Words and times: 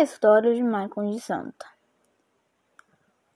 história 0.00 0.54
de 0.54 0.62
Michael 0.62 1.10
de 1.10 1.20
Santa. 1.20 1.66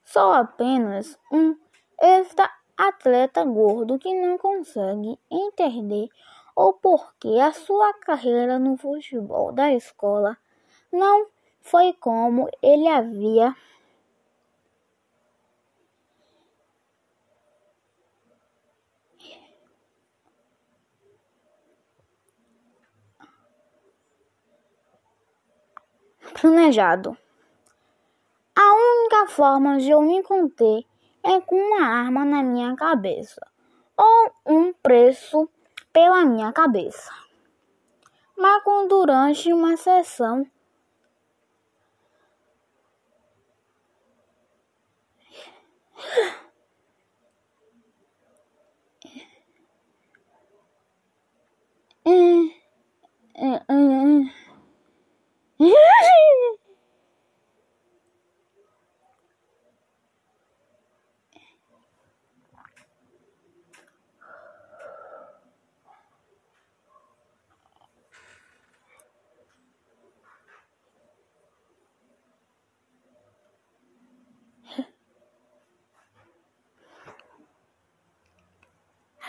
Sou 0.03 0.31
apenas 0.31 1.17
um 1.31 1.55
esta 1.99 2.49
atleta 2.77 3.43
gordo 3.43 3.99
que 3.99 4.13
não 4.13 4.37
consegue 4.37 5.19
entender 5.29 6.09
o 6.55 6.73
porquê 6.73 7.39
a 7.39 7.51
sua 7.51 7.93
carreira 7.93 8.57
no 8.57 8.77
futebol 8.77 9.51
da 9.51 9.73
escola 9.73 10.37
não 10.91 11.27
foi 11.61 11.93
como 11.93 12.49
ele 12.61 12.87
havia 12.87 13.55
planejado. 26.39 27.17
A 28.55 28.71
única 28.75 29.27
forma 29.27 29.77
de 29.77 29.89
eu 29.89 30.01
me 30.01 30.23
conter 30.23 30.85
é 31.23 31.39
com 31.41 31.55
uma 31.55 31.85
arma 31.85 32.25
na 32.25 32.43
minha 32.43 32.75
cabeça 32.75 33.45
ou 33.97 34.31
um 34.45 34.73
preço 34.73 35.49
pela 35.91 36.25
minha 36.25 36.51
cabeça. 36.53 37.11
Mas 38.37 38.63
durante 38.87 39.51
uma 39.51 39.75
sessão 39.75 40.45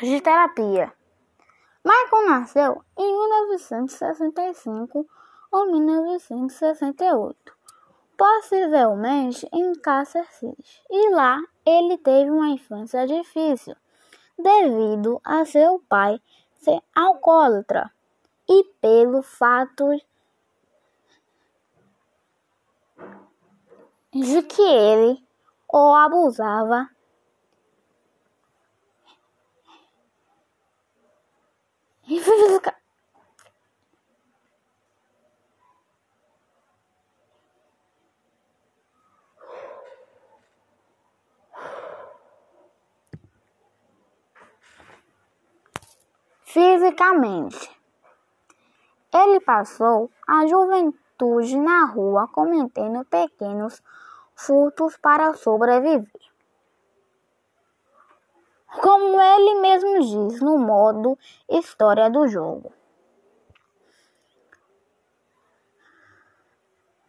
de 0.06 0.20
terapia. 0.20 0.92
Michael 1.84 2.28
nasceu 2.28 2.84
em 2.98 3.12
1965 3.12 5.06
ou 5.50 5.66
1968, 5.72 7.36
possivelmente 8.16 9.48
em 9.52 9.72
City, 10.30 10.82
e 10.90 11.10
lá 11.10 11.38
ele 11.64 11.98
teve 11.98 12.30
uma 12.30 12.48
infância 12.48 13.06
difícil 13.06 13.74
devido 14.38 15.20
a 15.24 15.44
seu 15.44 15.82
pai 15.88 16.20
ser 16.54 16.82
alcoólatra 16.94 17.90
e 18.48 18.64
pelo 18.80 19.22
fato 19.22 19.86
de 24.12 24.42
que 24.42 24.62
ele 24.62 25.22
o 25.72 25.94
abusava 25.94 26.88
Física. 32.18 32.74
Fisicamente, 46.42 47.70
ele 49.14 49.38
passou 49.38 50.10
a 50.26 50.48
juventude 50.48 51.56
na 51.56 51.84
rua 51.84 52.26
cometendo 52.26 53.04
pequenos 53.04 53.80
furtos 54.34 54.96
para 54.96 55.34
sobreviver. 55.34 56.29
Como 58.78 59.20
ele 59.20 59.60
mesmo 59.60 60.00
diz 60.00 60.40
no 60.40 60.56
modo 60.58 61.18
história 61.48 62.08
do 62.08 62.28
jogo. 62.28 62.72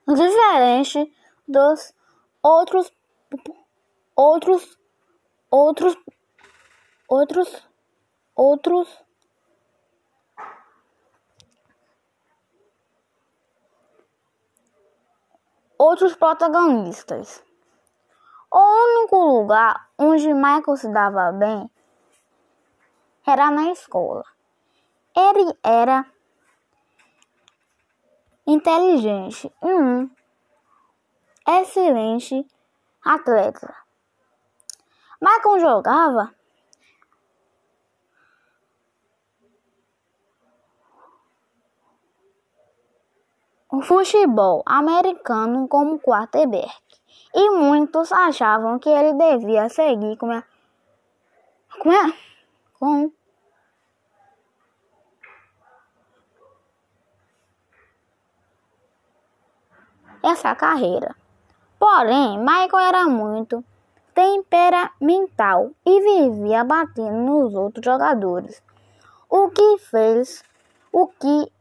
Diferente 0.08 1.14
dos 1.48 1.94
outros 2.42 2.92
outros 4.16 4.78
outros 5.52 5.96
outros 7.08 7.70
outros 8.36 9.04
outros 15.78 16.16
protagonistas. 16.16 17.51
Único 19.12 19.26
lugar 19.26 19.90
onde 19.98 20.34
Michael 20.34 20.78
se 20.78 20.88
dava 20.88 21.34
bem 21.34 21.70
era 23.28 23.52
na 23.52 23.70
escola. 23.70 24.24
Ele 25.14 25.54
era 25.62 26.06
inteligente 28.48 29.54
e 29.62 29.74
um 29.74 30.10
excelente 31.46 32.48
atleta. 33.04 33.76
Michael 35.22 35.60
jogava 35.60 36.34
o 43.70 43.82
futebol 43.82 44.64
americano 44.66 45.68
como 45.68 46.00
quarterback 46.00 47.01
e 47.34 47.50
muitos 47.52 48.12
achavam 48.12 48.80
que 48.80 48.90
ele 48.90 49.14
devia 49.14 49.70
seguir 49.70 50.18
com, 50.18 50.32
a, 50.32 50.44
com, 51.80 51.92
a, 51.92 52.14
com 52.80 53.12
essa 60.24 60.56
carreira. 60.56 61.16
Porém, 61.80 62.38
Michael 62.38 62.80
era 62.80 63.06
muito 63.06 63.64
temperamental 64.14 65.72
e 65.86 66.02
vivia 66.02 66.64
batendo 66.64 67.18
nos 67.18 67.56
outros 67.56 67.84
jogadores, 67.84 68.62
o 69.30 69.50
que 69.50 69.78
fez 69.80 70.44
o 70.92 71.08
que 71.08 71.52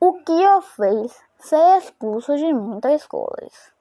o 0.00 0.14
que 0.24 0.32
o 0.32 0.60
fez 0.62 1.16
ser 1.38 1.78
expulso 1.78 2.36
de 2.36 2.52
muitas 2.52 3.02
escolas. 3.02 3.73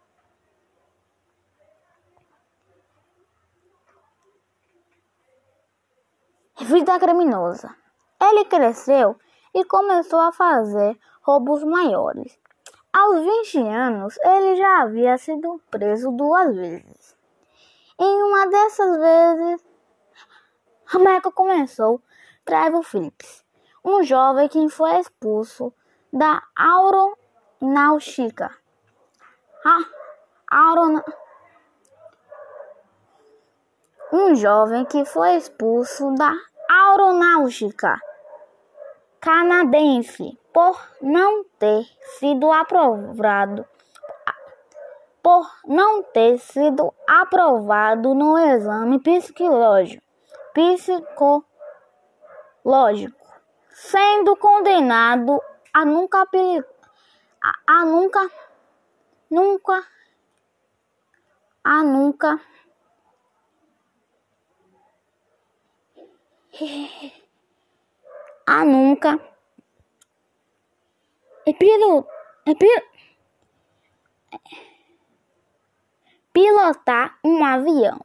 Vida 6.59 6.99
criminosa. 6.99 7.75
Ele 8.21 8.45
cresceu 8.45 9.17
e 9.55 9.65
começou 9.65 10.19
a 10.19 10.31
fazer 10.31 10.99
roubos 11.23 11.63
maiores. 11.63 12.37
Aos 12.93 13.21
20 13.21 13.57
anos, 13.67 14.15
ele 14.23 14.55
já 14.55 14.83
havia 14.83 15.17
sido 15.17 15.59
preso 15.71 16.11
duas 16.11 16.55
vezes. 16.55 17.17
Em 17.99 18.23
uma 18.23 18.45
dessas 18.47 18.97
vezes, 18.97 19.65
Michael 20.93 21.31
começou 21.33 21.99
Trevor 22.45 22.83
Phillips, 22.83 23.43
um 23.83 24.03
jovem 24.03 24.47
que 24.47 24.69
foi 24.69 24.99
expulso 24.99 25.73
da 26.11 26.43
aeronáutica. 26.55 28.55
A 29.65 29.79
aeronáutica 30.51 31.22
um 34.13 34.35
jovem 34.35 34.85
que 34.85 35.03
foi 35.05 35.37
expulso 35.37 36.13
da 36.13 36.31
aeronáutica 36.69 37.99
canadense 39.19 40.37
por 40.53 40.79
não 41.01 41.43
ter 41.57 41.83
sido 42.19 42.51
aprovado 42.51 43.65
por 45.23 45.49
não 45.65 46.03
ter 46.03 46.37
sido 46.37 46.93
aprovado 47.07 48.13
no 48.13 48.37
exame 48.37 48.99
psicológico, 48.99 50.03
psicológico 50.53 51.43
sendo 53.71 54.35
condenado 54.35 55.41
a 55.73 55.83
nunca 55.85 56.21
a, 56.21 57.53
a 57.65 57.85
nunca 57.85 58.29
nunca 59.31 59.83
a 61.63 61.83
nunca 61.83 62.39
ah, 68.45 68.65
nunca. 68.65 69.19
É 71.45 71.53
pelo. 71.53 72.07
É 72.45 72.55
pelo. 72.55 72.93
pilotar 76.33 77.17
um 77.23 77.45
avião. 77.45 78.03